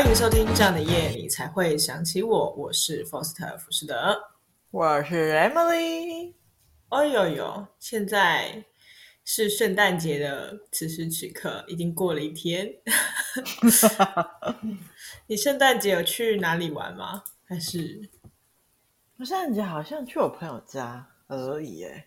[0.00, 2.54] 欢迎收听这样的夜，你才会想起我。
[2.54, 4.18] 我是 Foster 福士德，
[4.70, 6.32] 我是 Emily。
[6.88, 8.64] 哦呦呦，现在
[9.26, 12.66] 是圣诞节的此时此刻，已经过了一天。
[15.28, 17.22] 你圣诞节有去哪里玩吗？
[17.44, 18.00] 还是
[19.18, 22.06] 我圣诞节好像去我朋友家而已，哎。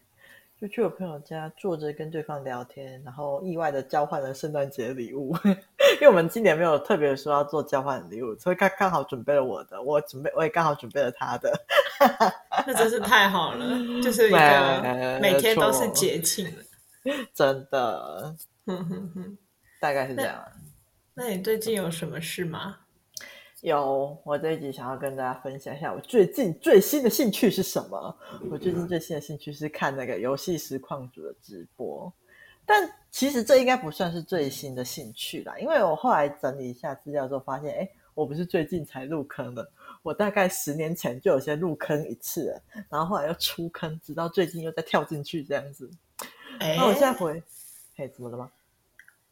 [0.63, 5.35] 就去我朋友家坐着跟对方聊天，然后意外的交换了圣诞节礼物，
[5.99, 11.51] 因为我们今年没有特别说要做交换礼物，所以刚刚好准备了我的，我准备我也刚好准备了他的，
[12.65, 13.67] 那真是太好了，
[14.01, 16.47] 就是一个 每天都是节庆，
[17.33, 18.33] 真的，
[19.81, 20.41] 大概是这样。
[21.13, 22.77] 那你最近有什么事吗？
[23.63, 28.13] 有，我这一集想要跟大家分享一下我最近最新的兴趣是什么？
[28.51, 32.11] 我最近最新的兴趣是看那个游戏实况组的直播，
[32.65, 39.65] 但其实这应该不算是最新的兴趣啦，因为我后来整理一下资料之后发现，哎，我不是最近才入坑的，
[40.01, 45.89] 我大概十年前就有先入坑一次了，然后后来又出坑，直到最近又再跳进去这样子。
[46.59, 47.41] 哎，那我现在回，
[47.95, 48.51] 嘿，怎么了吗？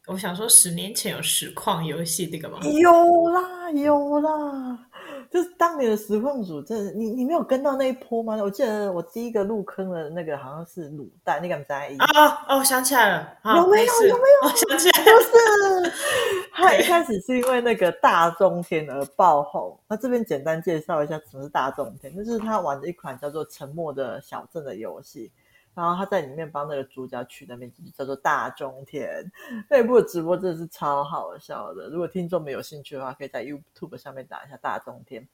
[0.08, 2.58] 我想说，十年前有实况游戏这个吗？
[2.64, 4.80] 有啦，有啦，
[5.30, 8.36] 就是当年的实况主，这你你没有跟到那一波吗？
[8.42, 12.44] 我记得我第一个入坑的那个好像是卤蛋，你敢在意啊？
[12.50, 13.94] 哦，我想起来了，有没有？
[14.08, 14.50] 有没有？
[14.50, 15.94] 我想起来了，就是
[16.52, 19.78] 他一开始是因为那个大中天而爆红。
[19.88, 25.32] 那这边简单介绍一下什么是大中天，就是他玩的一款叫做《沉默的小镇》的游戏。
[25.74, 29.32] 然后他在里面帮那个主角取的名字叫做大中天，
[29.70, 31.90] 那部直播真的是超好笑的。
[31.90, 35.28] 如果听众们有兴趣的话，可以在 YouTube 上面打一下大中天，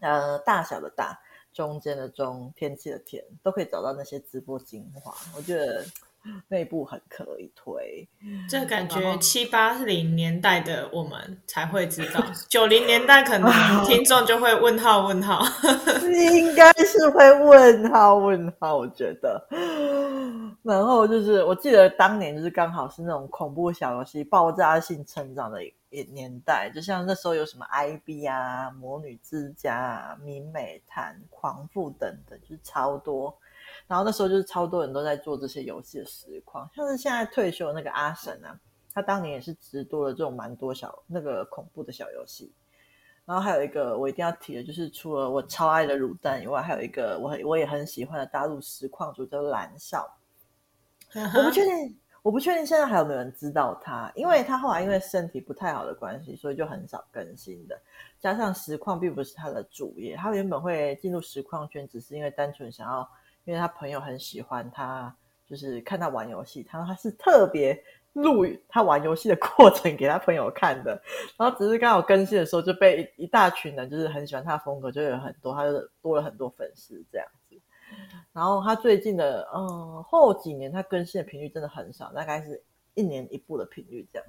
[0.00, 1.20] 呃，大小的大，
[1.52, 5.14] 中间的中，天气的天，都可以找到那些直播精华。
[5.36, 5.84] 我觉得。
[6.48, 8.08] 那一部很可以推，
[8.48, 13.50] 这感觉七八零年代的我们才会知道，九零年代可能
[13.84, 15.42] 听众就会问号问号，
[16.30, 19.46] 应该是会问号问号，我觉得。
[20.62, 25.58] 然后就是我记得当年就是刚好是那种恐怖小游戏爆炸性成长的
[26.12, 33.36] 年代，就像那时候有什么 IB 啊、魔女之家啊、明美谈、狂父等等，就是超多。
[33.92, 38.58] 然后那时候就是超多人都在做这些游戏的实况，像是现在退休的那个阿神啊，
[38.90, 42.50] 他当年也是直播了这种蛮多小那个恐怖的小游戏。
[43.26, 50.16] 然后还有一个我一定要提的，就是除了我超爱的卤蛋以外，还有一个我我也很喜欢的大陆实况主叫蓝少。
[51.36, 57.78] 我不确定，我不确定现在还有没有人知道他，因为他后来因为身体不太好的关系，所以就很少更新的。
[58.18, 63.06] 加上实况并不是他的主业，他原本会进入实况圈，只是因为单纯想要。
[63.44, 65.14] 因为他朋友很喜欢他，
[65.46, 67.82] 就是看他玩游戏，他说他是特别
[68.12, 71.00] 录他玩游戏的过程给他朋友看的，
[71.36, 77.58] 然后只是刚好更新的时候就被一大群人就是很喜欢他的风格，就有很多，他就多了很多粉丝这样子。
[78.32, 82.62] 然后他最近的嗯后几年他更新的频率真的很少，大概是
[82.94, 84.28] 一年一部的频率这样。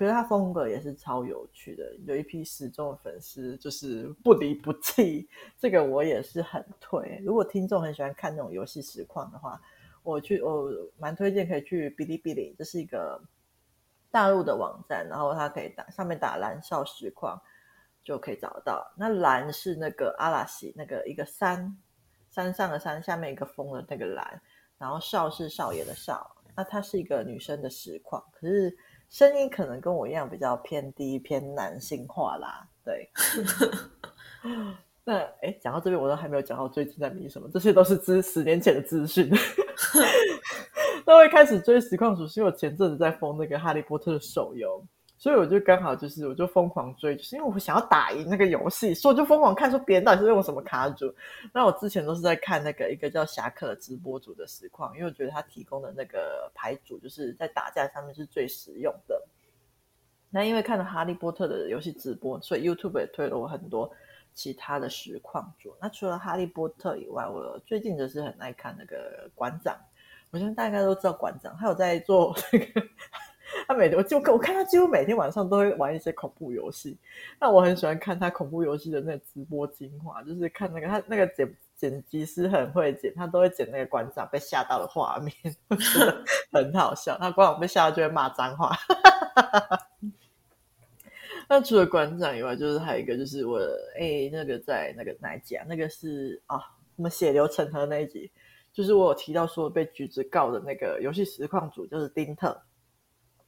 [0.00, 5.28] 可是他风格也是超有趣的，有一批死忠的粉丝，就是不离不弃。
[5.58, 7.20] 这个我也是很推。
[7.22, 9.60] 如果听众很喜欢看那种游戏实况的话，
[10.02, 13.22] 我去我蛮推荐可以去哔哩哔哩，这是一个
[14.10, 17.38] 大陆的网站，然后它可以打上面打蓝少实况
[18.02, 18.90] 就可以找到。
[18.96, 21.76] 那蓝是那个阿拉西，那个一个山
[22.30, 24.40] 山上的山，下面一个风的那个蓝，
[24.78, 26.34] 然后少是少爷的少。
[26.56, 28.74] 那它是一个女生的实况，可是。
[29.10, 32.66] 声音可能跟我一样比较偏低、偏男性化啦。
[32.84, 33.10] 对，
[35.04, 39.28] 那哎，讲到这边，我都还没有讲到最近在迷什么，这些都是资十年前的资讯。
[41.04, 44.82] 那我一开始追实况主，是因为我前阵子在封那个《哈利波特》的手游。
[45.20, 51.14] 所以我就刚好就是，我就疯狂追，就是因为我想要打赢那个游戏，所以我就疯狂看说别人到底是用什么卡组。
[51.52, 59.22] 那我之前都是在看那个一个叫侠客直播组的实况，因为我觉得他提供的那个牌组就是在打架上面是最实用的。
[60.30, 63.92] 那因为看了哈利波特的游戏直播，所以 YouTube 也推了我很多
[64.32, 65.76] 其他的实况组。
[65.82, 69.76] 那除了哈利波特以外，我最近就是很爱看那个馆长。
[70.30, 72.34] 我相信大家都知道馆长，他有在做。
[73.70, 76.98] 他每我就我看他几乎每天晚上都会玩一些恐怖游戏，
[77.38, 85.32] 那我很喜欢看他恐怖游戏的那直播精华，就是看那个他那个剪剪辑师很会剪，他都会剪那个馆长被吓到的画面，
[86.50, 87.16] 很好笑。
[87.20, 88.76] 他馆长被吓到就会骂脏话。
[91.48, 93.60] 那除了馆长以外，就是还有一个就是我
[93.96, 95.64] 哎那个在那个哪一集啊？
[95.68, 96.58] 那个是啊
[96.96, 98.28] 什么血流成河那一集，
[98.72, 102.60] 就是我有提到说被橘子告的那个游戏实况组就是丁特。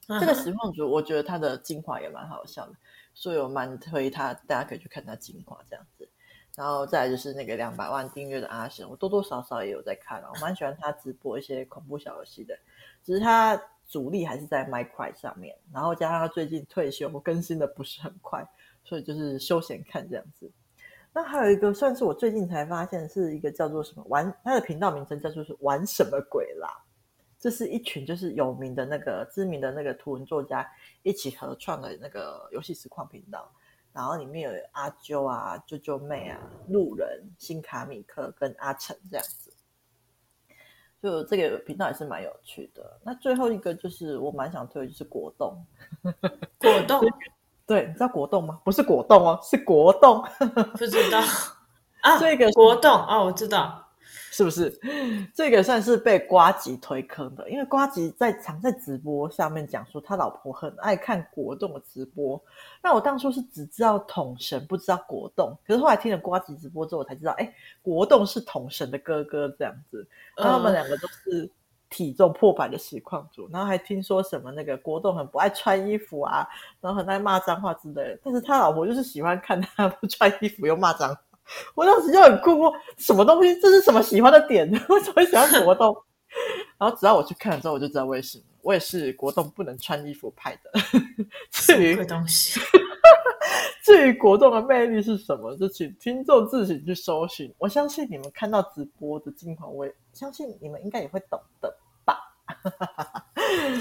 [0.06, 2.72] 这个实况主，我觉得他的精华也蛮好笑的，
[3.14, 6.08] 所以我蛮推他，大家可以去看他精华这样子。
[6.54, 12.54] 然后再来就是那个两百万订阅的阿神，我多多少少也有在看啊，我蛮喜欢他直播一些恐怖小游戏的，
[13.02, 13.58] 只是他
[13.88, 18.46] 主力还是在 Minecraft 上面，然后加上他最近退休，更新的不是很快，
[18.84, 20.50] 所以就是休闲看这样子。
[21.14, 26.68] 那还有一个算是我最近才发现，是一个叫做什么玩，他的频道名称叫做是玩什么鬼啦？
[27.42, 30.64] 这是一群就是有名的那个知名的那个图文作家
[31.02, 33.50] 一起合创的那个游戏实况频道，
[33.92, 39.52] 然后里面有阿啾啊、啾啾妹啊、路人、新卡米克跟阿成这样子，
[41.02, 43.00] 就这个频道也是蛮有趣的。
[43.02, 45.66] 那最后一个就是我蛮想推的就是果冻，
[46.58, 47.04] 果冻。
[47.64, 48.60] 对，你知道果冻吗？
[48.64, 50.22] 不是果冻哦，是国栋。
[50.72, 51.20] 不知道
[52.02, 53.81] 啊， 这个国栋哦，我知道，
[54.32, 54.76] 是不是？
[55.32, 62.42] 这个算是被瓜吉推坑的，因为瓜吉在常在直播上面讲说他老婆很爱看果冻的直播。
[62.82, 65.56] 那我当初是只知道统神，不知道果冻。
[65.64, 70.04] 可是后来听了瓜吉直播之后，我才知道，哎，果冻是统神的哥哥这样子。
[70.36, 71.48] 那他们两个都是。
[71.94, 76.48] 体重破百的实况主，然后还听说什么那个国栋很不爱穿衣服啊，
[76.80, 78.18] 然后很爱骂脏话之类的。
[78.24, 81.20] 但是他老婆就是喜欢看他不穿衣服又骂脏话，
[81.74, 83.58] 我当时就很困惑，什么东西？
[83.60, 84.70] 这是什么喜欢的点？
[84.88, 85.96] 为什么会喜欢国栋？
[86.78, 88.44] 然后直到我去看了之后，我就知道为什么。
[88.62, 90.80] 我也是国栋不能穿衣服派的。
[91.50, 92.60] 至于东西，
[93.84, 97.52] 至于国栋的魅力是什么，就请听众自行去搜寻。
[97.58, 102.20] 我相信你们看到直播的精华，我也相信你们应该也会懂的吧。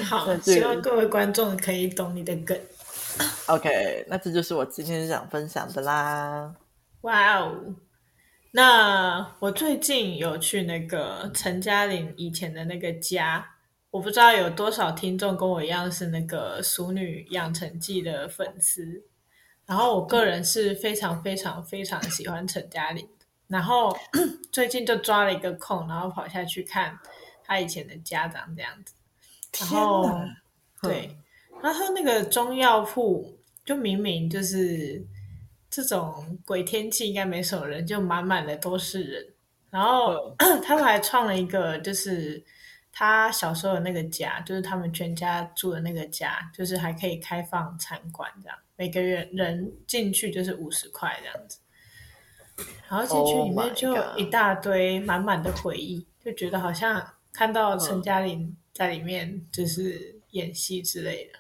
[0.10, 2.60] 好，希望各位观众可以懂你的梗。
[3.48, 6.52] OK，那这就是我今天想分享的啦。
[7.02, 7.76] 哇哦，
[8.52, 13.56] 那我最近有去那个陈嘉玲以前的那个家，
[13.90, 19.04] 我不知道有多少听众跟我一样是那个《熟女养成记》的粉丝。
[19.66, 23.08] 然后我个人是非常非常非常喜欢陈嘉玲，
[23.48, 23.98] 然后
[24.52, 27.00] 最近就抓了一个空，然后跑下去看。
[27.44, 28.94] 他以前的家长这样子，
[29.60, 30.10] 然后
[30.82, 31.18] 对，
[31.62, 35.06] 然后那个中药铺就明明就是
[35.72, 39.26] 这种鬼天气，应该没什么人，就满满的都是人。
[39.72, 42.44] 然后 他们还创了一个，就是
[42.92, 51.58] 他小时候的那个家，就是他们全家住的那个家，就是还可以开放参观，这样每个月人进去就是五十块这样子。
[52.88, 57.16] 然后进去里面就一大堆满满的回忆，就觉得好像。
[57.34, 61.40] 看到陈嘉玲在里面就是演戏之类的，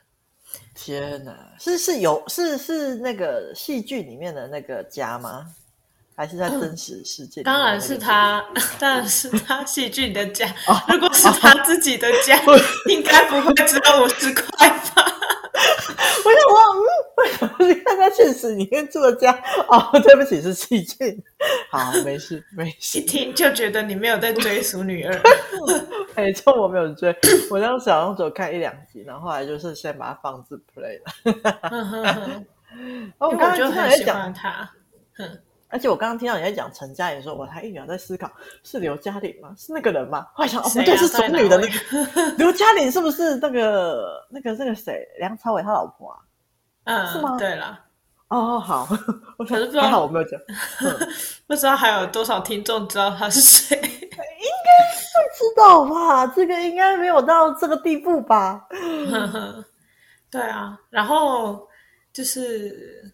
[0.73, 1.33] 天哪！
[1.59, 5.45] 是是有是是那个戏剧里面的那个家吗？
[6.15, 7.41] 还是在真 实世界？
[7.43, 8.43] 当然是他，
[8.79, 10.53] 当然是他戏剧的家。
[10.87, 12.39] 如果是他自己的家，
[12.87, 15.05] 应该不会只有五十块吧？
[16.23, 16.90] 我想我，嗯，
[17.21, 19.31] 为什么是看他现实里面作家？
[19.67, 21.23] 哦，对不起，是戏剧。
[21.69, 22.99] 好，没事，没事。
[22.99, 25.13] 一听就觉得你没有在追《熟女二》。
[26.15, 27.15] 没错，我没有追。
[27.49, 32.43] 我当时好像只有看一两集，然后后来就是先把它放置 play 了。
[33.17, 34.69] 我刚刚就很喜欢他。
[35.73, 38.29] 而且我刚刚听到你在讲陈嘉颖，说我还一秒在思考，
[38.61, 39.55] 是刘嘉玲吗？
[39.57, 40.27] 是那个人吗？
[40.35, 45.07] 我想，哦，不对，是熟女的那个刘嘉玲，是不是那个那个那个谁？
[45.19, 46.19] 梁朝伟他老婆啊？
[46.85, 47.37] 嗯，是吗？
[47.37, 47.79] 对了，
[48.29, 48.87] 哦，好，
[49.37, 50.39] 我可是不知道，好，我没有讲，
[51.47, 53.75] 不知道还有多少听众知道他是谁？
[53.77, 56.25] 应该会知道吧？
[56.35, 58.67] 这个应该没有到这个地步吧？
[60.31, 61.67] 对啊，然后
[62.13, 63.13] 就是。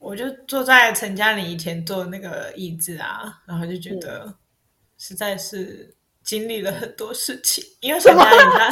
[0.00, 4.34] 我就坐在陈嘉玲以前坐的那个椅子啊，然后就觉得
[4.98, 7.62] 实在是经历了很多事情。
[7.80, 8.70] 因为沈嘉颖她，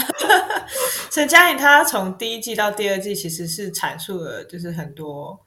[1.13, 5.39] 沈嘉颖她从第一季到第二季其实是阐述了就是很多，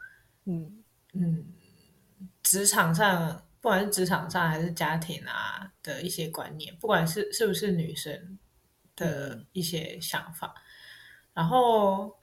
[0.46, 0.84] 嗯
[1.14, 1.46] 嗯，
[2.44, 8.38] 职场上不管是职场上还是家庭啊的一些观念，不管是是不是女生
[8.96, 10.54] 的一些想法，
[11.34, 12.18] 然后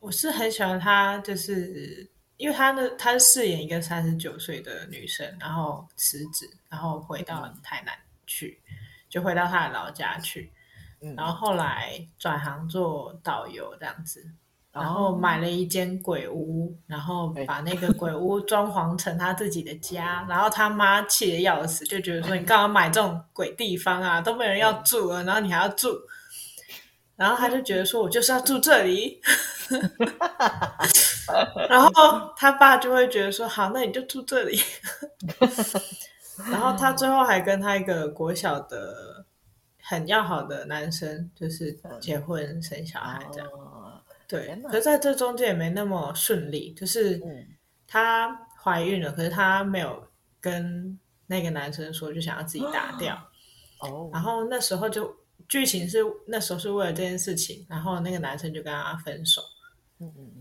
[0.00, 2.10] 我是很喜欢她，就是。
[2.40, 7.94] 因为他呢，他饰演一个三十九岁的女生，然后辞职，然后回到台南
[8.30, 8.62] 去，
[9.08, 10.52] 就回到他的老家去，
[11.16, 14.24] 然后后来转行做导游这样子，
[14.70, 25.88] 然后买了一间鬼屋，然后把那个鬼屋装潢成他自己的家，然后他妈气得要死，就觉得说你干嘛买这种鬼地方啊，都没人要住了，然后你还要住。
[27.16, 29.20] 然后他就觉得说，我就是要住这里。
[31.68, 34.58] 然后他爸就会觉得说，好，那你就住这里。
[36.48, 39.24] 然后他最后还跟他一个国小的，
[39.82, 43.48] 很要好的男生，就是结婚生小孩这样。
[43.50, 47.20] 哦、对，可是在这中间也没那么顺利，就是
[47.86, 50.06] 她怀孕了，可是她没有
[50.40, 53.16] 跟那个男生说，就想要自己打掉。
[53.80, 55.16] 哦，然后那时候就
[55.48, 59.42] 剧情是那时候是为了这件事情，然后那个男生就跟他分手。
[59.98, 60.39] 嗯嗯嗯。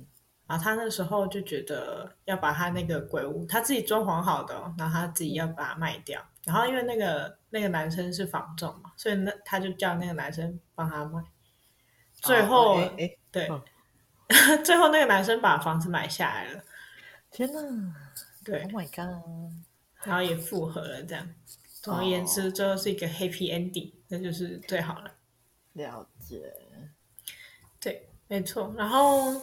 [0.49, 6.19] 然后他那时候就觉得要把他那个鬼屋，他自己装潢好的，然后他自己要把它卖掉。
[6.43, 11.21] 然后因为那个那个男生是房仲嘛，所以那他就叫那个男生帮他卖。
[12.15, 13.63] 最后，哦欸欸、对，哦、
[14.65, 16.63] 最后那个男生把房子买下来了。
[17.29, 17.59] 天哪！
[18.43, 19.23] 对，Oh my god！
[20.03, 21.29] 然后也复合了，这样。
[21.83, 25.11] 总而言之，最后是一个 happy ending，那就是最好了。
[25.73, 26.51] 了解。
[27.79, 28.73] 对，没错。
[28.75, 29.39] 然后。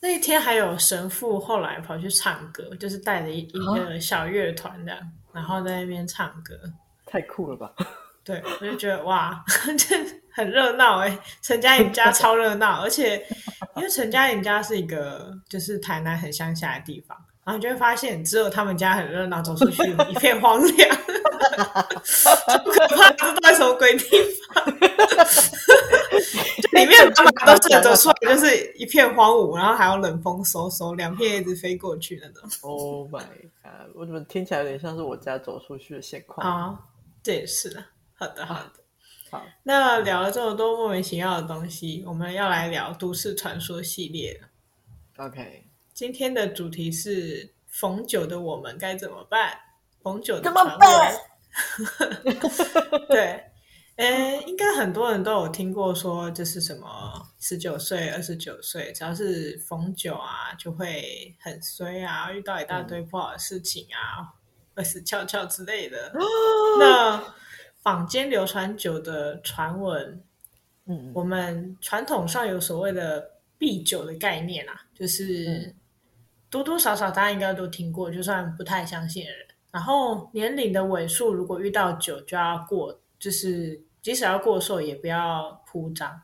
[0.00, 5.00] 那一天还有神父后来跑去唱歌，就是带着一一个小乐团这样，
[5.32, 6.54] 然后在那边唱歌，
[7.06, 7.72] 太酷了吧？
[8.22, 9.42] 对，我就觉得哇，
[9.78, 9.96] 这
[10.32, 11.18] 很热闹哎！
[11.40, 13.24] 陈嘉颖家超热闹，而且
[13.76, 20.96] 因为陈嘉颖家是一个就是台南很乡下的地方，然后你就会发现只有他们家很热闹，走出去一片荒凉，
[22.64, 23.10] 不可怕！
[23.12, 24.04] 这到底什么鬼地
[24.52, 24.64] 方？
[26.76, 32.48] 里面他们都是走出来，就是一片荒芜，然后还有冷风嗖嗖，两片叶子飞过去那种。
[32.60, 33.20] Oh my
[33.62, 33.90] god！
[33.94, 36.78] 我怎么听起来有点像是我家走出去的现况啊？
[37.22, 37.82] 这也是的。
[38.14, 38.72] 好的，好的，
[39.30, 39.42] 好。
[39.62, 44.48] 那聊了这么多莫名其妙的东西，我们要来聊都市传说系列了。
[45.26, 49.52] OK，今天的主题是逢九的我们该怎么办？
[50.02, 51.14] 逢九的怎么办？
[53.08, 53.42] 对。
[53.96, 56.86] 诶，应该很多人都有听过说，就是什么
[57.40, 64.36] 十九岁、二十九岁，只要是逢九啊，就会很衰啊，遇到一大堆不好的事情啊，
[64.74, 66.12] 会死翘翘之类的。
[66.78, 67.34] 那
[67.82, 70.22] 坊间流传久的传闻，
[70.84, 75.74] 嗯，我们传统上有所谓的避酒的概念啊，就是
[76.50, 83.85] 多多少少大家应该都听过，就算不太相信的人，然后年龄的尾数如果遇到酒就要过，就是。
[84.06, 86.22] 即使要过寿，也不要铺张。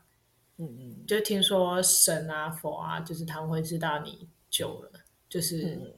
[0.57, 4.89] 嗯嗯，就听说神啊、佛啊，就是他们会知道你九了，
[5.27, 5.93] 就是、嗯、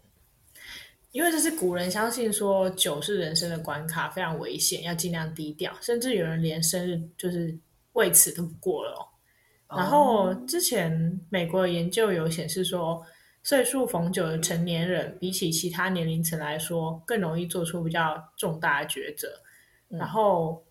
[1.12, 5.72] 因为这是古人相信说酒是人生的关卡，非常危险，要尽量低调。
[5.80, 7.56] 甚至有人连生日就是
[7.94, 9.08] 为此都不过了、
[9.68, 13.06] 然后之前美国的研究有显示说，
[13.44, 19.28] 岁数逢九的成年人，比起其他年龄层来说，更容易做出比较重大的抉择。
[19.90, 20.65] 嗯、然后。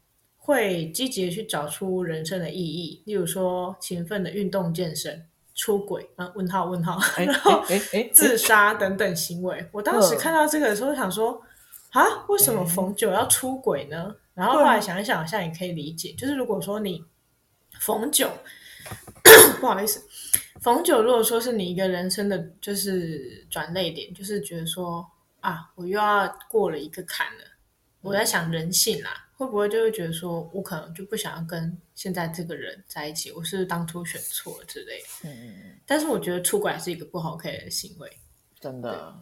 [0.46, 7.64] 会积极的去找出人生的意义，例如说勤奋的运动健身、出轨啊问号问号，然后
[8.12, 9.66] 自杀等等行为。
[9.72, 11.40] 我当时看到这个的时候，想说
[11.92, 14.14] 啊，为什么逢九要出轨呢？
[14.34, 17.02] 然后后来想一想，好像也可以理解，就是如果说你
[17.80, 18.30] 逢九，
[19.60, 20.04] 不好意思，
[20.60, 25.10] 逢九如果说是你一个人生的就是转泪点，就是觉得说
[25.40, 27.44] 啊，我又要过了一个坎了。
[28.02, 29.23] 我在想人性啦。
[29.36, 35.28] 会不会就会觉得说，我可能就不想要跟现在这个人在一起，我是当初选错了之类的。
[35.28, 35.78] 嗯。
[35.86, 38.10] 但是我觉得出轨是一个不 OK 的行为，
[38.60, 39.14] 真的。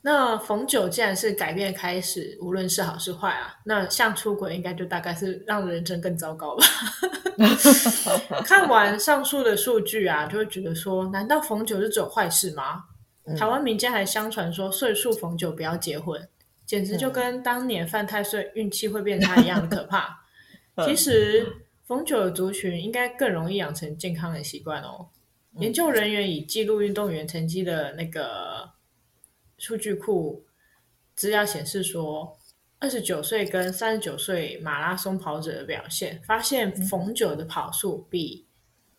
[0.00, 6.64] 那逢九既然是改变开始，无论是好是坏啊，那像出轨应该就大概是让人生更糟糕吧。
[8.46, 12.84] 看完上述的数据啊，就会觉得说，难道逢九是只有坏事吗？
[13.24, 16.28] 嗯、台湾民间还相传说，岁数逢九不要结婚。
[16.68, 20.22] 简直就跟当年犯太岁运气会变差一样可怕。
[20.84, 25.08] 其实逢九的族群应该更容易养成健康的习惯哦。
[25.54, 28.68] 研究人员以记录运动员成绩的那个
[29.56, 30.44] 数据库
[31.16, 32.38] 资料显示说，
[32.78, 38.46] 二十九岁跟三十九岁马拉松跑者的表现，发现逢九的跑速比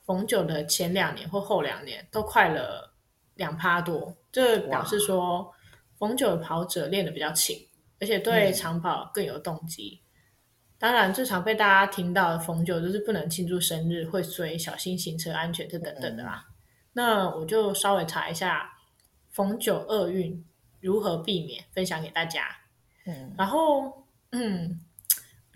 [0.08, 2.96] 逢九的前两年或后两年都快了
[3.36, 4.18] 两趴多。
[4.32, 5.54] 这表示说。
[6.00, 7.56] 逢九的跑者练得比较勤，
[8.00, 10.02] 而且对长跑更有动机。
[10.02, 10.16] 嗯、
[10.80, 16.46] 当然，最常被大家听到的逢九就是不能庆祝生日，会追小心行车安全这等等的啦。
[16.48, 16.54] 嗯、
[16.94, 18.72] 那我就稍微查一下
[19.30, 20.44] 逢九厄运
[20.82, 22.48] 如何避免，分享给大家。
[23.06, 24.80] 嗯，然后嗯。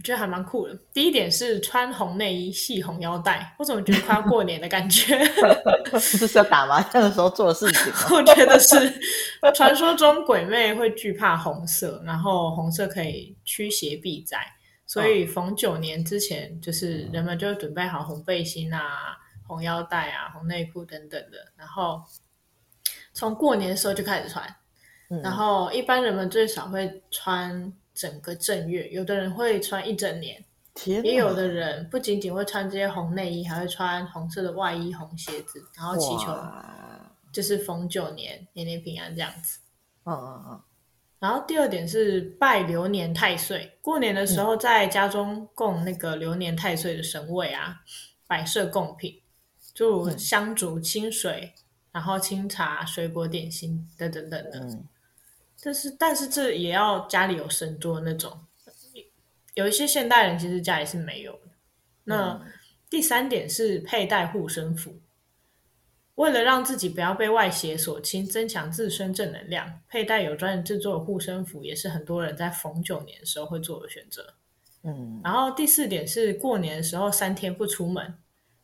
[0.03, 0.77] 我觉得还蛮酷的。
[0.91, 5.17] 第一点是穿红内衣系红腰带，我怎么觉得快要过年的感觉？
[5.89, 7.93] 这是要打麻将的时候做的事情。
[8.13, 8.99] 我觉得是。
[9.55, 14.45] 传说中鬼魅会惧怕红色，然后红色可以驱邪避灾，
[14.85, 19.15] 所以逢九年之前，就是人们就会准备好红背心啊、
[19.47, 22.01] 红腰带啊、红内裤等等的，然后
[23.13, 24.53] 从过年的时候就开始穿。
[25.23, 27.71] 然后一般人们最少会穿。
[27.93, 30.43] 整个正月，有的人会穿一整年，
[31.03, 36.35] 也有的人不仅仅会穿这些红内衣，还会穿红色的外衣、红鞋子，然后祈求
[37.31, 39.59] 就是逢九年年年平安这样子。
[40.05, 40.61] 嗯嗯嗯。
[41.19, 47.79] 然后第二点是拜流年太岁，过年的时候在家中供那个流年太岁的神位啊，
[48.27, 49.21] 摆设贡品，
[49.73, 51.53] 就香烛、清水，
[51.91, 54.67] 然后清茶、水果点心等等等等。
[54.67, 54.85] 嗯。
[55.63, 58.37] 但是但是这也要家里有神桌那种。
[59.55, 61.39] 有一些现代人其实家里是没有的。
[62.05, 62.41] 那
[62.89, 64.99] 第三点是佩戴护身符，
[66.15, 74.33] 为了让自己不要被外邪所侵，增强自身正能量，佩戴有专人制作的护身符也是很多人在逢九年的时候会做的选择。
[74.83, 78.03] 嗯，然后第四点是过年的时候三天不出门。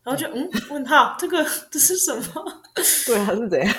[0.01, 2.61] 然后就嗯，问号，这个这是什么？
[3.05, 3.75] 对啊，是怎样？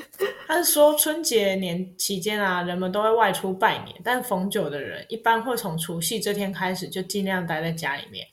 [0.46, 8.26] 他是说春节年期间啊，人们都会外出拜年，但逢九的人一般会从除夕这天开始就尽量待在家里面。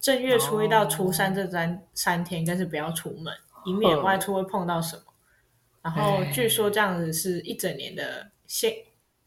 [0.00, 3.32] 正月初一到初三这三三天，应该是不要出门，
[3.64, 5.02] 以免外出会碰到什么。
[5.82, 8.72] 然后据说这样子是一整年的先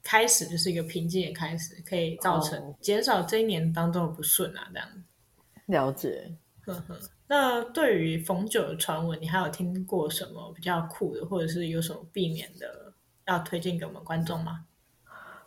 [0.04, 5.02] 开始，就是一个平静的开始，可以造成减少这一年当中的不顺啊，这样子。
[5.66, 6.32] 了解，
[6.66, 7.00] 呵呵。
[7.28, 12.94] 那对于逢九的传闻，你还有听过什么比较酷的，或者是有什么避免的，
[13.26, 14.64] 要推荐给我们观众吗？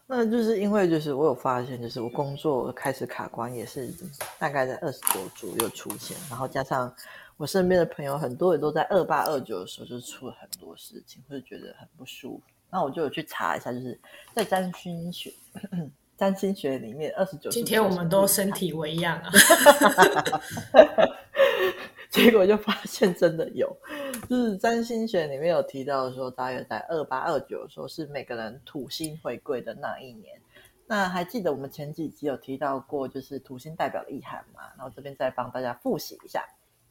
[0.07, 3.89] 那就是因为就是我有发现，就是我工作开始卡关，也是
[4.39, 6.93] 大概在二十九左右出现，然后加上
[7.37, 12.43] 我身边的朋友很多也都在二八二九的时候就出了很多事情，或者觉得很不舒服。
[12.69, 13.99] 那我就有去查一下，就是
[14.35, 15.33] 在占星学
[16.17, 19.31] 占星学里面，二十九今天我们都身体为恙啊。
[22.11, 23.75] 结果就发现真的有，
[24.29, 30.38] 就是占星学里面有提到说，大约在二八二九的时候是每个人土星回归的那一年。
[30.88, 34.63] 那还记得我们前几集有提到过，就是土星代表的意涵嘛？
[34.76, 36.45] 然后这边再帮大家复习一下，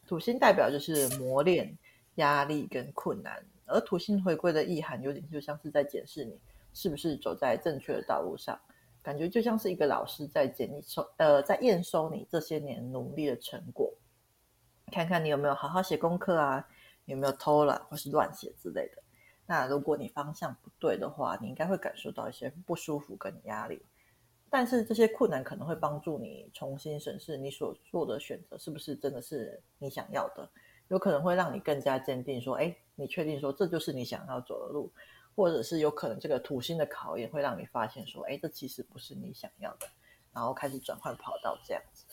[0.08, 1.78] 土星代表就是磨练、
[2.16, 6.40] 压力跟困难，而土星回归的意涵有点就像是在检视你
[6.74, 8.58] 是不是走在正确的道路上，
[9.04, 13.94] 感觉就像是一个老师在检收呃在验收你这些年努力的成果。
[14.90, 16.68] 看看你有没有好好写功课啊，
[17.06, 19.02] 有没有偷懒或是乱写之类的。
[19.46, 23.82] 那如果你方向不对的话，你应该会感受到一些不舒服跟压力。
[24.52, 30.50] 但是这些困难可能会帮助你重新审视你所做的选择是不是真的是你想要的，
[30.88, 34.92] 有可能会让你更加坚定说，哎，你确定说这就是你想要走的路，
[35.36, 39.88] 或者是有可能这个土星的考验会让你发现说，哎，这其实不是你想要的，
[40.34, 42.06] 然后开始转换跑道这样子。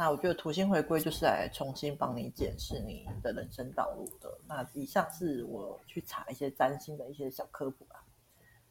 [0.00, 4.32] 那我觉得土星回归就是来重新帮你检视你的人生道路的。
[4.48, 8.00] 那以上是我去查一些占星的一些小科普啊，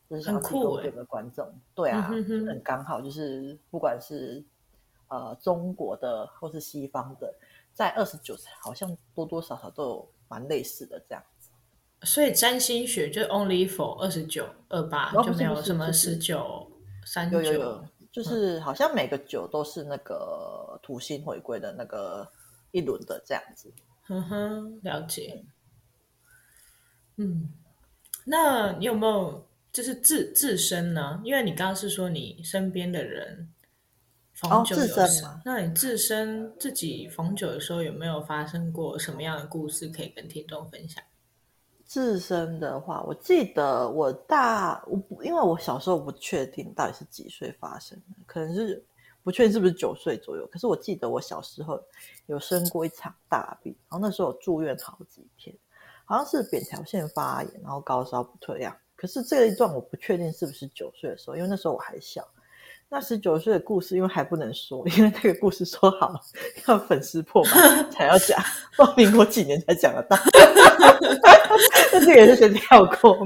[0.09, 1.47] 就是想提供给观众。
[1.75, 4.43] 对啊，嗯、哼哼很刚好，就是不管是
[5.09, 7.31] 呃中国的或是西方的，
[7.75, 11.51] 在二十九好像多多少少都有蛮类似的这样子。
[12.07, 16.71] 所以占星学就 only for 二十九、二八，就没有什么十九、
[17.05, 17.85] 三九。
[18.11, 22.27] 就是好像每个酒都是那个土星回归的那个
[22.71, 23.71] 一轮的这样子。
[24.07, 25.45] 嗯哼，了解。
[27.17, 27.49] 嗯，
[28.25, 31.21] 那你有没有就是自自身呢？
[31.23, 33.53] 因为你刚刚是说你身边的人
[34.33, 35.41] 逢酒有事，哦，自身吗？
[35.45, 41.03] 那你自身自己逢酒的时候有没有发生过什么样的故事可以跟听众分享？
[41.89, 48.85] 自身的话，我记得我大我不，因为我小时候不确定到底是几岁发生的，可能是
[49.23, 50.47] 不确定是不是九岁左右。
[50.51, 51.81] 可是我记得我小时候
[52.27, 55.55] 有生过一场大病，然后那时候我住院好几天，
[56.05, 58.75] 好像是扁桃腺发炎，然后高烧不退样。
[58.95, 62.23] 可是这一段我不确定是不是九岁的时候，因为那时候我还小。
[62.87, 66.13] 那十九岁的故事，因为还不能说，因为那个故事说好
[66.67, 67.49] 要粉丝破百
[67.91, 68.39] 才要讲，
[68.77, 70.17] 报民国几年才讲得到。
[71.93, 73.17] 那这个也是先跳过。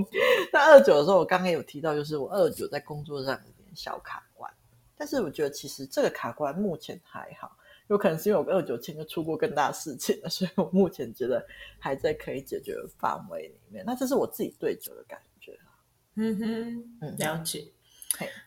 [0.51, 4.51] 那二九的时候，我刚刚有提到，就是我二九在工作上有点小卡关，
[4.97, 7.55] 但是我觉得其实这个卡关目前还好，
[7.87, 11.45] 有可能是因为我二九前就出过更大事情了，所以我目前觉得
[11.79, 13.83] 还在可以解决的范围里面。
[13.85, 15.57] 那这是我自己对九的感觉。
[16.15, 17.65] 嗯哼，嗯，了解。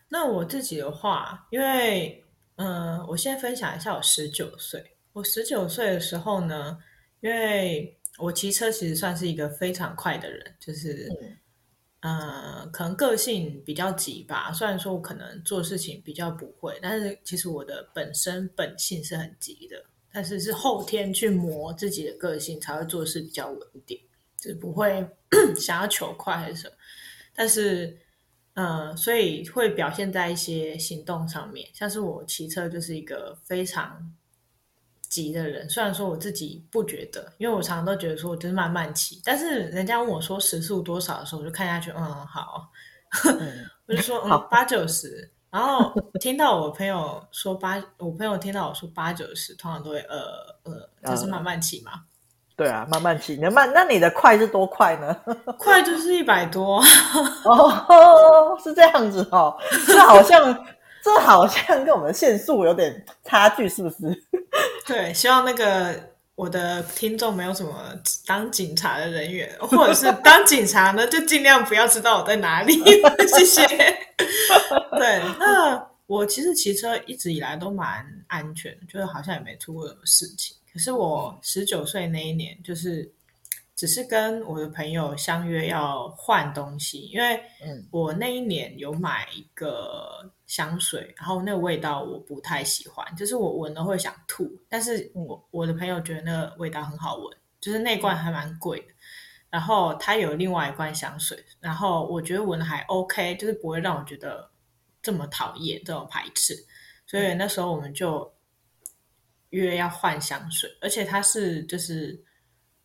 [0.07, 2.23] 那我自己的话，因为
[2.55, 4.95] 嗯、呃，我先分享一下我十九岁。
[5.11, 6.77] 我十九岁的时候呢，
[7.19, 11.09] 因为我骑车其实算是一个非常快的人，就是
[12.01, 14.51] 嗯、呃，可能个性比较急吧。
[14.51, 19.83] 虽然说我可能做事情比较不会，但是其实我的本身本性是很急的。
[20.11, 23.99] 但是是后天去磨自己的个性，才会做事比较稳定，
[24.37, 25.07] 就是不会
[25.59, 26.75] 想要求快还是什么。
[27.33, 27.97] 但是。
[28.59, 34.11] 嗯、呃，所以会表现在一些行动上面，像是我骑车就是一个非常
[35.09, 35.69] 急的人。
[35.69, 42.69] 虽然说我自己不觉得，因为我常常都觉得说我就是慢慢骑，但是人家问我说时速多少的时候，我就看下去，嗯，好，
[43.39, 45.31] 嗯 我就说嗯八九十。
[45.49, 50.17] 然后听到我朋友说八，我朋友听到我说八九十，通常都会呃
[50.63, 51.91] 呃，这是慢慢骑嘛。
[51.95, 52.01] 嗯
[52.57, 53.35] 对啊，慢慢骑。
[53.35, 55.15] 你慢，那你的快是多快呢？
[55.59, 56.81] 快就是一百多
[57.45, 59.55] 哦，是这样子哦。
[59.85, 60.65] 这好像，
[61.07, 64.23] 这好像跟我们的限速有点差距，是不是？
[64.85, 65.97] 对，希望那个
[66.35, 67.73] 我的听众没有什么
[68.25, 72.73] 当警察的人员，或者是当警察呢，就尽量不要知道我在哪里。
[73.37, 73.65] 谢谢。
[74.97, 80.57] 对，那我其实骑车一直以来都蛮安全，就是好像也没出过什么事情。
[80.73, 83.09] 可是我十九岁那一年，就是
[83.75, 87.41] 只是跟我的朋友相约要换东西，因为
[87.91, 94.51] 我那一年有买一个香水，然后那个味道我不太喜欢，就是我闻了会想吐。
[94.67, 98.87] 但是我我的朋友觉得那个味道很好闻，就是那罐还蛮贵的。
[99.51, 104.49] 然后他有另外一罐香水，然后我觉得闻的还 OK，就是不会让我觉得
[105.03, 106.55] 这么讨厌、这么排斥。
[107.05, 108.33] 所以那时候我们就。
[109.51, 112.21] 约要换香水，而且他是就是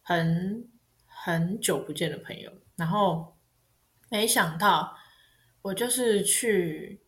[0.00, 0.64] 很
[1.04, 3.36] 很久不见的朋友，然后
[4.08, 4.96] 没想到
[5.60, 7.01] 我就是去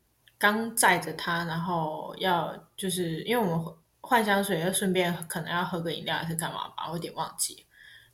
[0.45, 7.65] 刚载着他，然后要就是因为我们换香水，要顺便可能要喝个饮料还是干嘛吧，我有点忘记，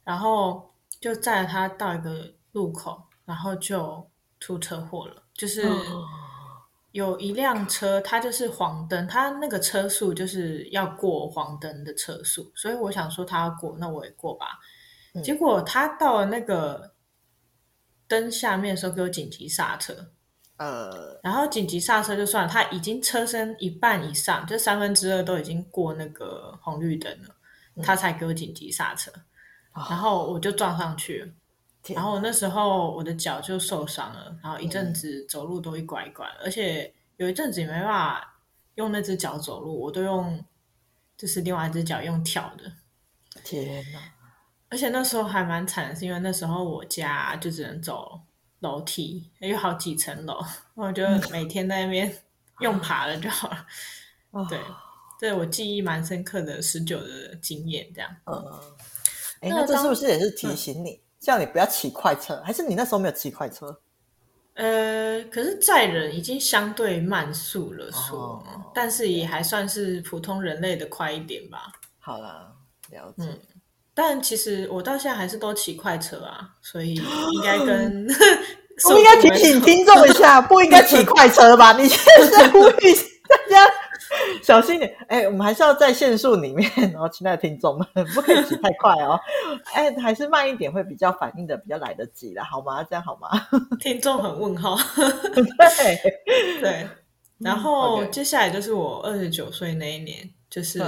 [0.05, 5.63] 然后就载着他到一个路口，然后就出车祸了，就是。
[5.67, 6.07] 哦
[6.93, 14.59] 有一辆车，它就是黄灯，它那个车速就是要过黄灯的车速，所以我想说他要过，那我也过吧。
[15.15, 16.93] 嗯、结果他到了那个
[18.09, 19.95] 灯下面的时候，给我紧急刹车。
[20.61, 27.35] 呃，然后紧急刹车就算了，他已经车身一半以上，就三分之二都已经过那个红绿灯了，
[27.83, 29.11] 他才给我紧急刹车，
[29.73, 31.95] 嗯、然后我就撞上去了。
[31.95, 38.39] 然后那时候我的脚就受伤了，然后一阵子走路都一拐一拐，嗯、而且有一阵子也没办法
[38.75, 40.45] 用那只脚走路，我都用
[41.17, 42.71] 就是另外一只脚用跳的。
[43.43, 43.99] 天哪！
[44.69, 48.21] 而且那时候还蛮惨的，是因为那时候我家就只能走
[48.61, 50.39] 楼梯，有好几层楼，
[50.75, 52.17] 我就每天在那边
[52.61, 53.67] 用爬了就好了。
[54.33, 54.59] 嗯、对，
[55.19, 58.17] 对我记忆蛮深刻的十九的经验，这样。
[58.25, 58.35] 嗯，
[59.41, 60.93] 哎，那这是不是也是提醒你？
[60.93, 63.79] 嗯叫你不要骑快车，还是你那时候没有骑快车？
[64.55, 71.75] 呃，可是载人已经相对慢速了说，说、哦，但是也还算是普通人类的快一点吧。
[71.99, 72.51] 好啦，
[72.89, 73.25] 了解。
[73.25, 73.39] 嗯，
[74.03, 78.07] 但其实我到现在还是都骑快车啊，所以应该 跟
[78.89, 81.75] 我应该提醒听众一下，不应该骑 快车吧？
[81.75, 81.99] 你现
[82.33, 82.95] 在呼吁
[83.29, 83.71] 大家。
[84.43, 89.21] 小心点，哎，我们还是要在限速里面，然后亲爱的听众们，不可以骑太快哦，
[89.75, 92.83] 哎，还是慢一点会比较反应的比较来得及啦，好吗？
[92.83, 93.29] 这样好吗？
[93.79, 94.77] 听众很问号，
[95.35, 96.89] 对对，
[97.39, 100.81] 然后接下来就是我二十九岁那一年，就是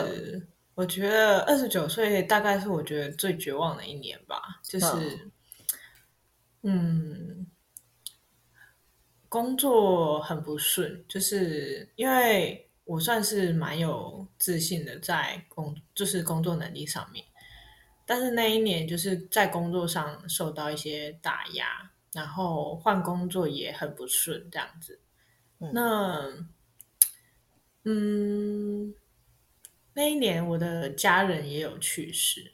[0.75, 5.31] 我觉得二十九岁大概是我觉得最绝望的一年吧，就是
[6.63, 7.47] 嗯，
[9.29, 12.69] 工作很不顺，就是因为。
[12.85, 17.25] 我算是蛮有自信的，在工就是工作能力上面，
[18.05, 24.99] 但是那一年就是在工作上受到一些打压，然后换工作也很不顺，这样子。
[25.61, 26.47] 嗯那，
[27.85, 28.93] 嗯，
[29.95, 32.53] 那一年我的家人也有去世，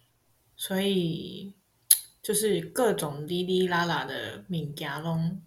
[0.57, 1.55] 所以
[2.23, 5.41] 就是各种哩哩啦啦的敏感拢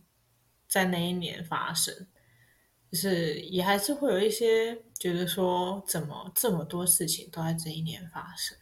[0.68, 2.08] 在那一年发生。
[2.92, 8.58] 就是也还是会有一些觉得说，怎么这么多事情都在这一年发生？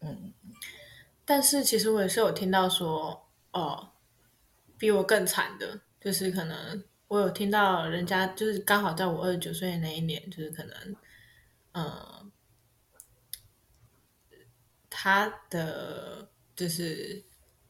[0.00, 0.32] 嗯，
[1.26, 3.90] 但是其实我也是有听到说，哦，
[4.78, 10.96] 比我更惨的，就是可能我有听到人家就是刚好在我二十九岁的那一年，就是可能，
[11.72, 12.15] 嗯，
[14.98, 17.22] 他的就是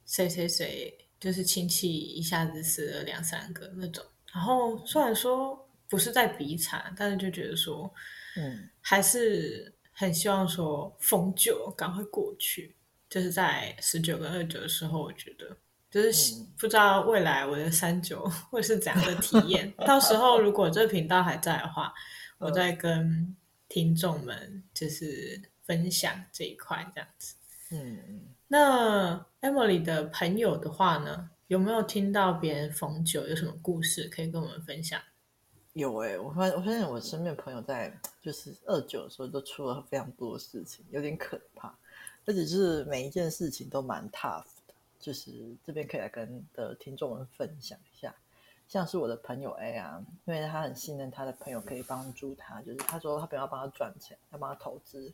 [0.05, 5.63] 谁谁谁，就是亲戚一下子死了两三个那种，然后虽然说。
[5.89, 7.89] 不是在比惨，但是就觉得说，
[8.37, 12.75] 嗯，还是很希望说逢九赶快过去。
[13.09, 15.57] 就是在十九跟二九的时候，我觉得
[15.89, 19.73] 就是不知道未来我的三九会是怎样的体验。
[19.87, 21.95] 到时候如果这频道还在的话，
[22.39, 23.37] 我再跟
[23.69, 27.35] 听众们就是分享这一块这样子。
[27.71, 35.01] 嗯，那 Emily 的朋友的话呢，有没有听到别人逢九有什么故事可以跟我们分享？
[35.73, 41.77] 有哎、欸，我发我发现我身边朋友在就是二九的时候都出了非常多的事情，有点可怕，
[42.25, 45.31] 而且就是每一件事情都蛮 tough 的，就是
[45.63, 47.79] 这边可以来跟的听众们分享。
[48.69, 55.13] 像是我的朋友 A 啊，因为他很信任他的朋友可以帮助他，就是他说他朋友要帮他赚钱，要帮他投资，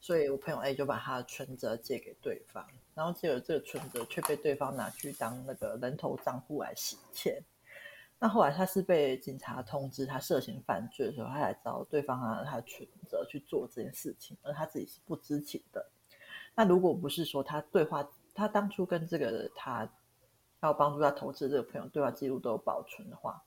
[0.00, 7.42] 所以我朋友 A 就把他的存折借给对方，然后结果这个存折却被对方拿去当那个人头账户来洗钱。
[8.18, 15.86] 那后来他是被警察通知他涉嫌犯罪的时候，他才找对方拿他的存折去做这件事情，而他自己是不知情的。
[16.54, 19.86] 那如果不是说他对话，他当初跟这个他。
[20.66, 23.42] 要帮助他投资这个朋友对话记录都有保存的话，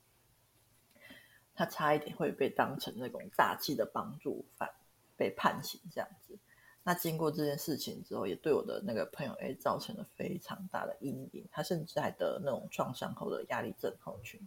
[1.56, 4.70] 他差一点会被当成那种诈欺的帮助犯，
[5.16, 6.38] 被判刑这样子。
[6.84, 11.46] 那经过这件事情之后，也对我的那个朋友 A 造成了非常大的阴影。
[11.52, 14.40] 他甚至还得那种创伤后的压力症候群。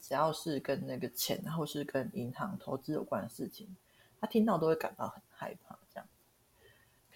[0.00, 3.76] 只要是跟那个钱，或是跟银行投资有关的事情，
[4.20, 6.08] 他听到都会感到很害怕这样。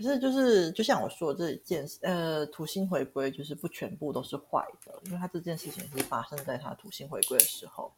[0.02, 7.92] 可是，就是就像我说的这一件事，呃，土星回归就是不全部都是坏的，因为他这件事情是发生在他土星回归的时候。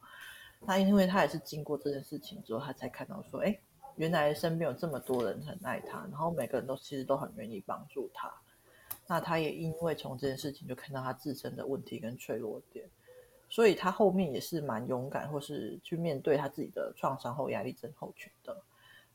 [0.65, 3.57] 那因为他也是经过这件事情之后，他才看到说，哎，
[3.95, 8.29] 原来身边有这么多人很爱他，然后每个人都其实都很愿意帮助他。
[9.07, 12.85] 那他也因为从这件事情就看到他自身的问题跟脆弱点，
[13.47, 18.61] 所以他后面也是蛮勇敢，或是去面对他自己的创伤后压力症候群的。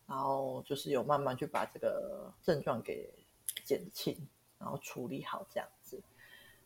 [0.08, 3.12] 然后就是有慢慢去把这个症状给
[3.62, 4.16] 减轻，
[4.58, 6.02] 然后处理好这样子，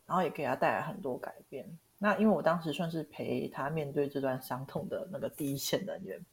[0.05, 1.67] 然后也给他带来很多改变。
[1.97, 6.25] 那因为我当时算是陪他面对这段伤痛的那个第一线人员，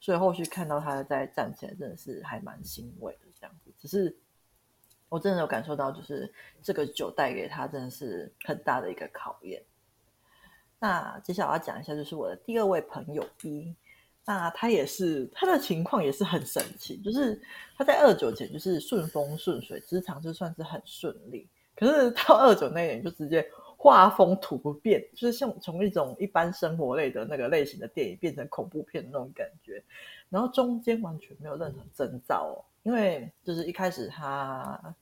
[0.00, 3.72] 所以后续看到他在站起来，真的是还蛮欣慰的这样子。
[3.78, 4.16] 只是
[5.08, 9.62] 我真的有感受到，就是这个酒带给他真的是很大的一个考验。
[10.80, 13.76] 那接下来我要讲一下，就是我的第二位朋友 B。
[14.28, 17.40] 那他也是，他的情况也是很神奇，就是
[17.78, 29.80] 他在二九前就是顺风顺水，职场就算是很顺利，可是到二九那年就直接画风突变，就是像从一种一般生活类的那个类型的电影变成恐怖片的那种感觉，
[30.28, 34.94] 然后中间完全没有任何征兆哦，因为就是一开始他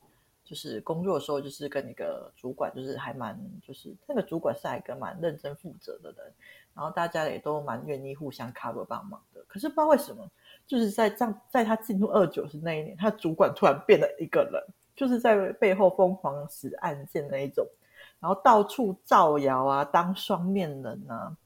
[0.44, 6.30] 就是工作的时候就是跟一个主管就是还蛮就是那个主管是还一个蛮认真负责的人。
[6.74, 10.28] 然后大家也都蛮愿意互相 cover 帮忙的，可是不知道为什么，
[10.66, 14.60] 就是在这样，在他进入二九是那一年，他主管突然变了一个人，
[14.96, 17.64] 就是在背后疯狂使暗箭那一种，
[18.18, 21.36] 然后到处造谣啊，当双面人啊，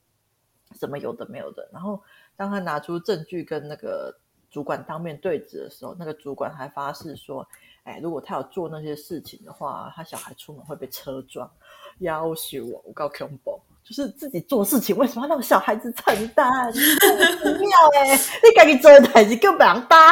[0.72, 1.68] 什么有的没有的。
[1.72, 2.02] 然后
[2.34, 4.16] 当他拿出证据跟那个
[4.50, 7.46] 主管当面对质的时候，那个主管还发誓说，
[7.82, 11.50] 哎，如果他有做那些事情的话，他小孩出门会被车撞，
[11.98, 13.60] 要挟我，我告恐怖。
[13.88, 16.70] 就是自己做事情，为什么要让小孩子承担？
[16.70, 18.14] 不妙哎！
[18.44, 20.10] 你赶紧做台词更不让搭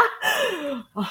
[0.94, 1.04] 啊！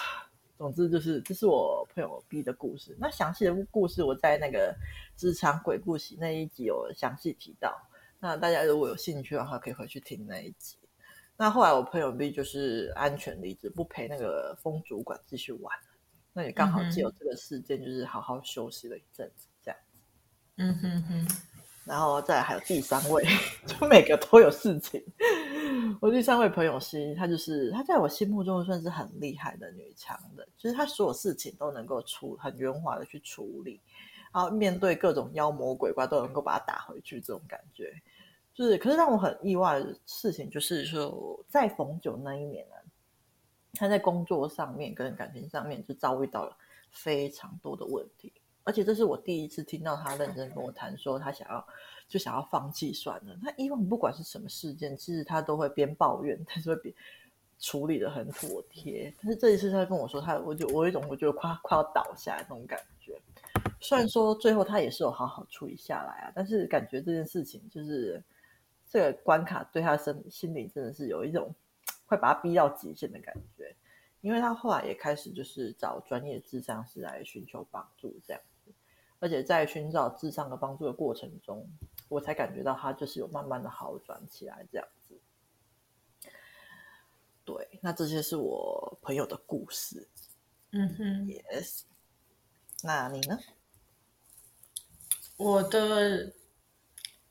[0.58, 2.97] 总之就是，这是我朋友 B 的故事。
[2.99, 4.75] 那详细的故事我在那个
[5.15, 7.71] 职场鬼故事那一集有详细提到。
[8.19, 10.75] 那大家如果有兴趣的话，可以回去听那一集。
[11.38, 15.78] 那后来我朋友 B 就是安全离职，不陪那个风主管继续玩。
[16.34, 19.99] 那也刚好借由这个事件，就是好好休息了一阵子，这样子。
[20.56, 21.28] 嗯哼哼。
[21.85, 23.23] 然后再还有第三位，
[23.67, 25.03] 就每个都有事情。
[26.01, 33.79] 我第三位朋友是，她就是她在我心目中算是很厉害的女强人，就是她所有事情都能够处很圆滑的去处理，
[34.33, 37.93] 然后面对各种妖魔鬼怪都能够把它打回去，这种感觉。
[38.53, 42.75] 就是，可是让我很意外的事情就是说，在逢九那一年呢，
[43.73, 46.57] 她在工作上面跟感情上面就遭遇到了
[46.89, 48.33] 非常多的问题。
[48.65, 51.65] 而且这是我第一次听到他认真跟我谈，说他想要
[52.08, 53.38] 就想要放弃算了。
[53.41, 56.93] 他以往不管是什么事件，其实他都会边抱怨，但是会边
[57.60, 59.13] 处理的很妥帖。
[59.21, 63.17] 但是这一次他跟我说，他我就我有一种我觉得快快要倒下来那种感觉。
[63.80, 68.21] 虽然说最后他也是有好好处理下来啊，但是感觉这件事情就是
[68.89, 71.54] 这个关卡对他身心里真的是有一种
[72.08, 73.75] 快把他逼到极限的感觉。
[74.21, 78.41] 因为他后来也开始就是找专业智商师来寻求帮助，这样。
[79.25, 81.67] 而且在寻找智商的帮助的过程中，
[82.09, 85.19] 我才感觉到他就是有慢慢的好转起来这样子。
[87.43, 90.07] 对，那这些是我朋友的故事。
[90.73, 91.81] 嗯哼，Yes。
[92.83, 93.39] 那你呢？
[95.38, 96.31] 我的，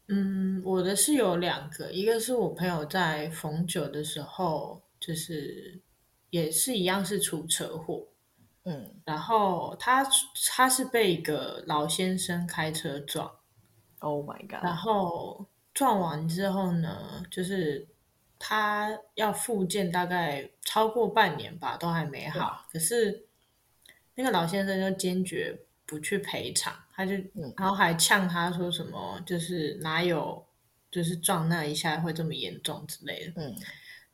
[0.08, 5.80] 嗯，我的是有两个，一个是我朋友在逢九的时候，就是
[6.30, 8.08] 也是一样是出车祸。
[8.64, 10.06] 嗯，然后他
[10.50, 13.30] 他是被一个老先生开车撞
[13.98, 14.64] ，Oh my god！
[14.64, 17.86] 然后撞完之后呢，就是
[18.38, 22.64] 他要复健，大概超过半年吧，都还没好。
[22.72, 23.26] 可是
[24.14, 27.12] 那个老先生就坚决不去赔偿，他就
[27.56, 30.42] 然后还呛他说什么，就是哪有
[30.90, 33.32] 就是撞那一下会这么严重之类的。
[33.36, 33.54] 嗯。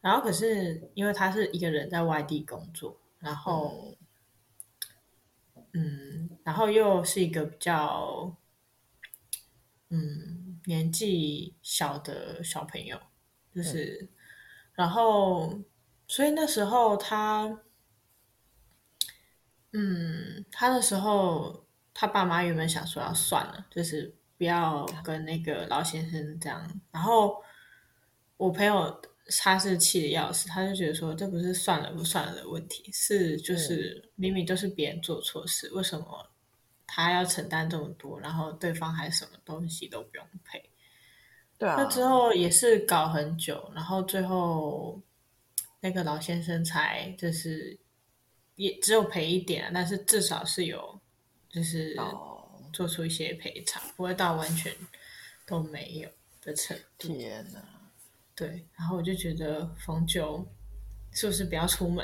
[0.00, 3.96] 然后可是因为他是一个人在外地工作，然后嗯，
[5.72, 8.36] 嗯，然后又是一个比较
[9.88, 13.00] 嗯年纪小的小朋友，
[13.54, 14.08] 就是、嗯、
[14.74, 15.60] 然后
[16.06, 17.60] 所以那时候他
[19.72, 27.42] 嗯，他那时候他爸妈原本想说要算了，就是不要跟那个老先生这样，然后
[28.36, 29.00] 我朋友。
[29.38, 36.30] 他是气的要死，他就觉得说，这不是算了不算了的问题，是就是明明都是别人做错事，为什么
[36.86, 40.70] 他要承担这么多，然后对方还什么东西都不用赔？
[41.58, 41.76] 对啊。
[41.76, 45.00] 那之后也是搞很久，然后最后
[45.80, 47.78] 那个老先生才就是
[48.56, 51.00] 也只有赔一点，但是至少是有
[51.48, 51.96] 就是
[52.72, 54.74] 做出一些赔偿，不会到完全
[55.46, 56.10] 都没有
[56.42, 57.08] 的程度。
[57.08, 57.79] 天哪！
[58.40, 60.42] 对，然后我就觉得逢九
[61.12, 62.02] 是不是不要出门，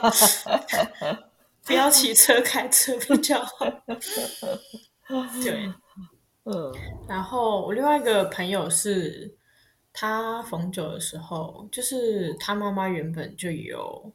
[1.64, 3.64] 不要骑车开车比较好。
[5.42, 5.72] 对，
[6.44, 6.70] 嗯。
[7.08, 9.34] 然后我另外一个朋友是，
[9.94, 14.12] 他逢九的时候，就是他妈妈原本就有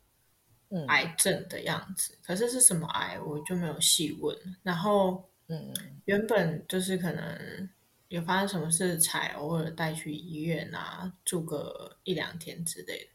[0.89, 4.37] 癌症的样子，嗯、可是是什么癌，我就没有细问。
[4.61, 5.73] 然后，嗯，
[6.05, 7.67] 原本就是可能。
[8.09, 13.11] 有发生什么事才偶尔带去医院啊，住个一两天之类的。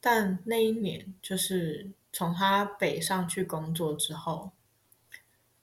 [0.00, 4.52] 但那一年就是从他北上去工作之后，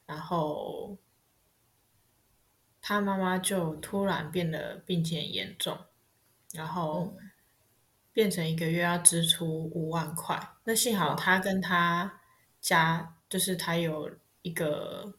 [0.05, 0.97] 然后
[2.81, 5.77] 他妈妈就突然变得病情很严重，
[6.53, 7.17] 然后
[8.13, 10.41] 变成一个月要支出五万块。
[10.63, 12.21] 那幸好他跟他
[12.61, 15.13] 家就是他有一个。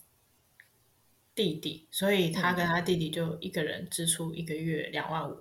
[1.40, 5.33] 弟弟，所以他跟他弟弟就一个人支出一个月两万五，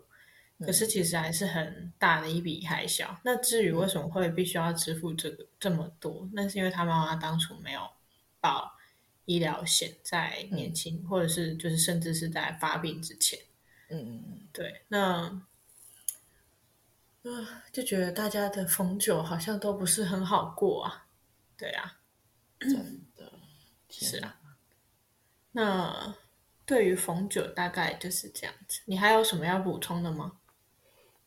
[0.59, 3.19] 嗯，可是其实还是很大的一笔开销。
[3.25, 7.81] 那至于为什么会必须要支付这个这么多，那是因为他妈妈当初没有
[8.39, 8.77] 保
[9.25, 13.37] 医疗险，在年轻，嗯、或者是就是甚至是在发病之前。
[13.89, 15.41] 嗯嗯嗯，对，那
[17.23, 21.07] 呃就觉得大家的逢九好像都不是很好过啊。
[21.57, 21.99] 对啊，
[22.59, 23.33] 真的
[23.89, 24.38] 是啊。
[25.51, 26.15] 那
[26.65, 30.39] 对于逢九大概就是这样子，你还有什么要补充的吗？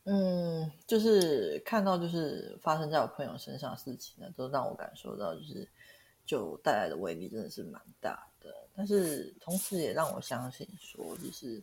[0.05, 5.67] 嗯，就是看到就是发生在我朋友身上的事情呢，都让我感受到就是
[6.25, 11.61] 酒带来的威力真的是蛮大的，但是同时也让我相信说，就是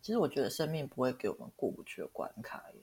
[0.00, 2.80] 其实我觉得生命不会给我们过不去的关卡耶，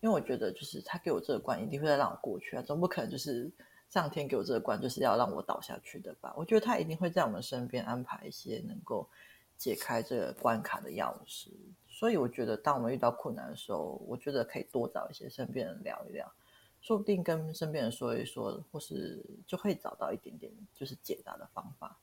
[0.00, 3.50] 因为我觉得就是他给我这个关，一定会再让我过去啊，总不可能就是。
[3.90, 6.32] 上天给我这个关，就是要让我倒下去的吧？
[6.36, 9.06] 我觉得他一定会在我们身边安排一些能够
[9.58, 11.48] 解开这个关卡的钥匙。
[11.88, 16.32] 所以我觉得，当我们遇到困难的时候，我觉得可以多找一些身边人聊一聊，
[16.80, 21.98] 说不定跟身边人说一说，或是就会找到一点点就是解答的方法。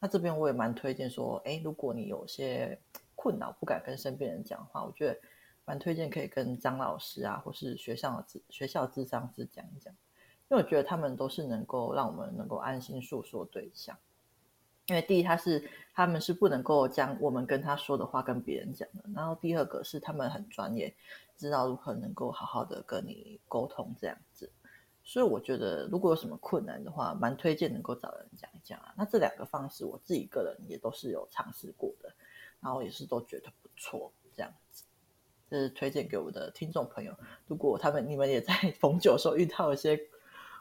[0.00, 2.76] 那这边我也蛮推荐说，诶，如果你有些
[3.14, 5.16] 困扰不敢跟身边人讲话，我觉得
[5.64, 9.94] 蛮推荐可以跟张老师啊，或是学校的学校智商师讲一讲。
[10.50, 13.96] 因为我觉得他们都是能够让我们能够安心诉说对象，
[14.86, 20.92] 因为第一，他是他们是不能够将我们跟他说的话跟别人讲的，然后第二个是他们很专业，
[21.36, 24.50] 知道如何能够好好的跟你沟通这样子，
[25.04, 28.92] 所以我觉得如果有什么困难的话，蛮推荐能够找人讲一讲啊。
[28.96, 32.12] 那这两个方式我自己个人也都是有尝试过的，
[32.60, 34.82] 然后也是都觉得不错，这样子，
[35.48, 37.14] 这是推荐给我的听众朋友。
[37.46, 39.96] 如果他们你们也在 逢九的时候遇到一些。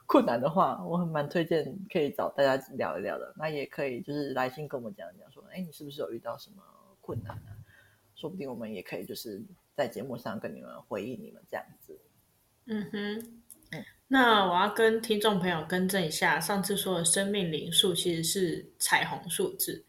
[0.10, 3.32] 困难的话，我很蛮推荐可以找大家聊一聊的。
[3.38, 6.64] 那也可以就是来信跟我们讲一讲，说，哎，你是不是有遇到什么
[7.00, 7.54] 困难啊？
[8.16, 9.40] 说不定我们也可以就是
[9.76, 11.96] 在节目上跟你们回应你们这样子。
[12.66, 13.20] 嗯哼，
[13.72, 19.86] 嗯，那我要跟听众朋友更正一下，上次说的生命灵数其实是彩虹数字。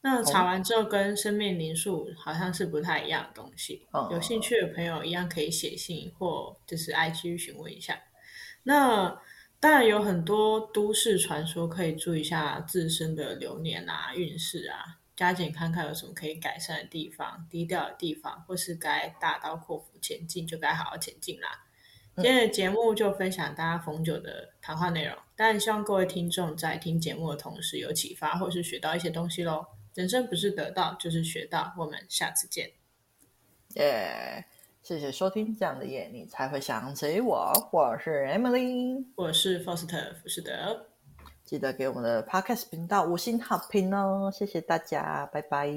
[0.00, 3.86] 那查完之后，跟生命灵数好像是不太一样的东西。
[3.92, 7.96] 哦，有兴趣的朋友一样可以写信或就是 IG 询问一下。
[8.64, 9.16] 那
[9.62, 21.64] 当然有很多都市传说，可以注意一下自身的流年啊、运势啊，加减看看有什么可以改善的地方、低调的地方，或是该大刀阔斧前进就该好好前进啦。
[22.16, 29.64] 今天的节目就分享大家逢九的谈话内容，当然希望各位听众在听节目的同时有启发，或是学到一些东西喽。
[29.94, 31.72] 人生不是得到就是学到。
[31.78, 32.72] 我们下次见。
[33.76, 37.52] 耶！Yeah, 谢谢收听，这样的夜你才会想起我。
[37.70, 40.86] 我是 Emily，我是 Foster，我是德。
[41.44, 44.28] 记得给我们的 Podcast 频道五星好评哦！
[44.34, 45.70] 谢谢大家，拜拜，